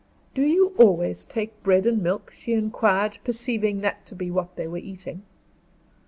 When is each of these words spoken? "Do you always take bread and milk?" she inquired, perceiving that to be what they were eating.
"Do 0.33 0.41
you 0.41 0.73
always 0.79 1.23
take 1.23 1.61
bread 1.61 1.85
and 1.85 2.01
milk?" 2.01 2.31
she 2.33 2.53
inquired, 2.53 3.19
perceiving 3.23 3.81
that 3.81 4.03
to 4.07 4.15
be 4.15 4.31
what 4.31 4.55
they 4.55 4.65
were 4.67 4.79
eating. 4.79 5.21